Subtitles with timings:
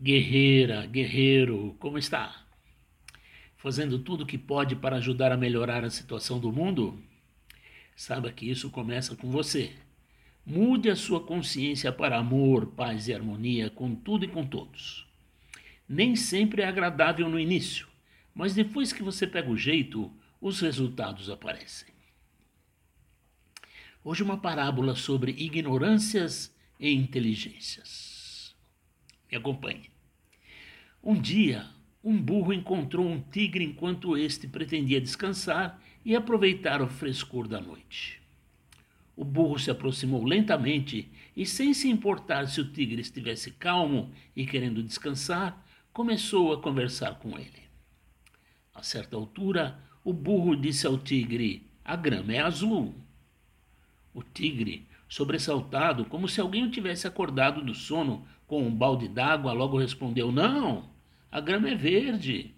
[0.00, 2.46] Guerreira, guerreiro, como está?
[3.56, 7.02] Fazendo tudo o que pode para ajudar a melhorar a situação do mundo?
[7.96, 9.72] Saiba que isso começa com você.
[10.46, 15.04] Mude a sua consciência para amor, paz e harmonia com tudo e com todos.
[15.88, 17.88] Nem sempre é agradável no início,
[18.32, 21.88] mas depois que você pega o jeito, os resultados aparecem.
[24.04, 28.17] Hoje, uma parábola sobre ignorâncias e inteligências.
[29.30, 29.90] Me acompanhe.
[31.02, 31.66] Um dia,
[32.02, 38.20] um burro encontrou um tigre enquanto este pretendia descansar e aproveitar o frescor da noite.
[39.16, 44.46] O burro se aproximou lentamente e, sem se importar se o tigre estivesse calmo e
[44.46, 47.62] querendo descansar, começou a conversar com ele.
[48.72, 52.94] A certa altura, o burro disse ao tigre: A grama é azul.
[54.14, 59.52] O tigre, sobressaltado, como se alguém o tivesse acordado do sono, com um balde d'água,
[59.52, 60.90] logo respondeu: Não,
[61.30, 62.54] a grama é verde.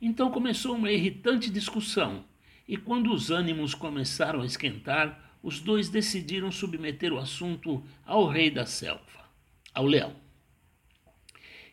[0.00, 2.24] Então começou uma irritante discussão,
[2.66, 8.50] e quando os ânimos começaram a esquentar, os dois decidiram submeter o assunto ao rei
[8.50, 9.28] da selva,
[9.74, 10.14] ao leão.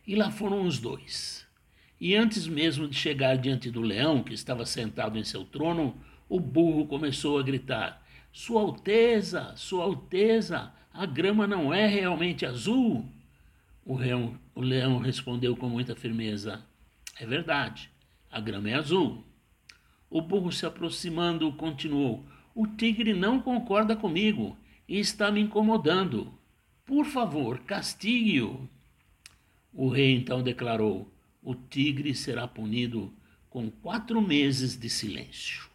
[0.05, 1.45] E lá foram os dois.
[1.99, 5.99] E antes mesmo de chegar diante do leão, que estava sentado em seu trono,
[6.30, 8.05] o burro começou a gritar:
[8.38, 13.05] Sua Alteza, Sua Alteza, a grama não é realmente azul.
[13.86, 16.61] O leão, o leão respondeu com muita firmeza:
[17.17, 17.89] É verdade,
[18.30, 19.23] a grama é azul.
[20.09, 26.30] O burro se aproximando continuou: O tigre não concorda comigo e está me incomodando.
[26.86, 28.67] Por favor, castigue-o.
[29.73, 31.09] O rei então declarou:
[31.42, 33.14] O tigre será punido
[33.49, 35.73] com quatro meses de silêncio.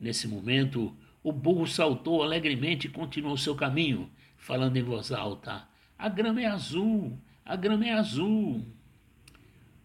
[0.00, 6.08] Nesse momento, o burro saltou alegremente e continuou seu caminho, falando em voz alta: a
[6.08, 8.64] grama é azul, a grama é azul.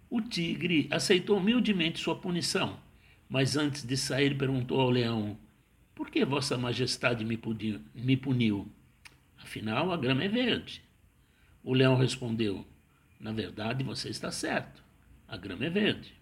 [0.09, 2.79] O tigre aceitou humildemente sua punição,
[3.27, 5.37] mas antes de sair perguntou ao leão:
[5.93, 7.37] Por que Vossa Majestade me?
[7.93, 8.71] Me puniu?
[9.37, 10.81] Afinal, a grama é verde.
[11.61, 12.65] O leão respondeu:
[13.19, 14.81] Na verdade, você está certo.
[15.27, 16.13] A grama é verde.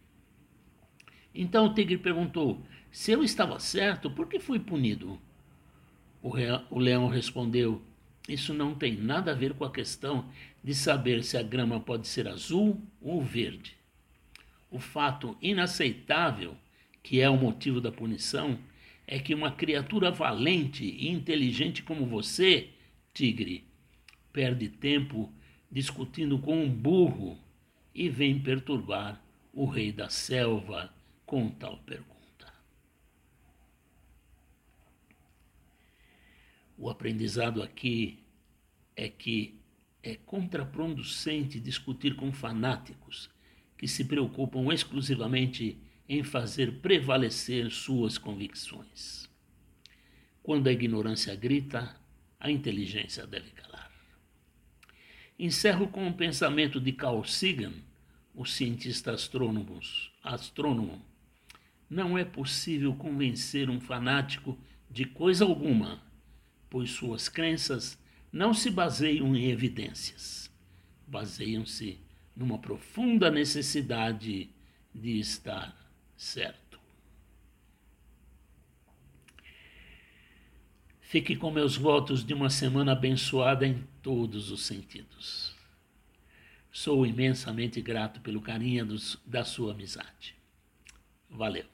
[1.36, 5.20] Então o tigre perguntou: Se eu estava certo, por que fui punido?
[6.22, 6.32] O,
[6.70, 7.82] o leão respondeu:
[8.30, 10.30] isso não tem nada a ver com a questão
[10.64, 13.76] de saber se a grama pode ser azul ou verde.
[14.70, 16.56] O fato inaceitável,
[17.02, 18.60] que é o motivo da punição,
[19.08, 22.70] é que uma criatura valente e inteligente como você,
[23.12, 23.66] tigre,
[24.32, 25.34] perde tempo
[25.72, 27.40] discutindo com um burro
[27.94, 29.20] e vem perturbar
[29.52, 30.94] o rei da selva
[31.26, 32.14] com tal pergunta.
[36.84, 38.20] O aprendizado aqui
[38.94, 39.58] é que
[40.04, 43.30] é contraproducente discutir com fanáticos
[43.78, 45.78] que se preocupam exclusivamente
[46.10, 49.30] em fazer prevalecer suas convicções.
[50.44, 51.96] Quando a ignorância grita,
[52.38, 53.90] a inteligência deve calar.
[55.40, 57.76] Encerro com um pensamento de Carl Sagan,
[58.36, 59.80] o cientista astrônomo.
[60.22, 61.02] astrônomo.
[61.90, 64.60] Não é possível convencer um fanático
[64.92, 66.12] de coisa alguma
[66.74, 68.02] pois suas crenças
[68.32, 70.52] não se baseiam em evidências,
[71.06, 72.00] baseiam-se
[72.36, 74.50] numa profunda necessidade
[74.92, 75.78] de estar
[76.18, 76.80] certo.
[81.00, 85.56] Fique com meus votos de uma semana abençoada em todos os sentidos.
[86.72, 90.36] Sou imensamente grato pelo carinho dos, da sua amizade.
[91.30, 91.73] Valeu.